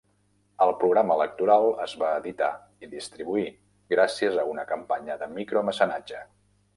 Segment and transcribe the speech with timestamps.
[0.65, 2.49] El programa electoral es va editar
[2.87, 3.45] i distribuir
[3.95, 6.23] gràcies a una campanya de micromecenatge.